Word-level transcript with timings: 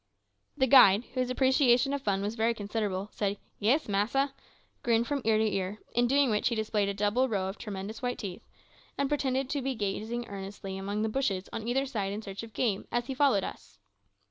The 0.57 0.65
guide, 0.65 1.03
whose 1.13 1.29
appreciation 1.29 1.93
of 1.93 2.01
fun 2.01 2.23
was 2.23 2.33
very 2.33 2.55
considerable, 2.55 3.09
said, 3.13 3.37
"Yis, 3.59 3.87
massa," 3.87 4.33
grinned 4.81 5.05
from 5.05 5.21
ear 5.23 5.37
to 5.37 5.43
ear, 5.43 5.77
in 5.93 6.07
doing 6.07 6.31
which 6.31 6.47
he 6.49 6.55
displayed 6.55 6.89
a 6.89 6.93
double 6.95 7.29
row 7.29 7.47
of 7.47 7.59
tremendous 7.59 8.01
white 8.01 8.17
teeth, 8.17 8.47
and 8.97 9.09
pretended 9.09 9.47
to 9.51 9.61
be 9.61 9.75
gazing 9.75 10.27
earnestly 10.27 10.75
among 10.75 11.03
the 11.03 11.07
bushes 11.07 11.49
on 11.53 11.67
either 11.67 11.85
side 11.85 12.13
in 12.13 12.23
search 12.23 12.41
of 12.41 12.53
game, 12.53 12.87
as 12.91 13.05
he 13.05 13.13
followed 13.13 13.43
us. 13.43 13.77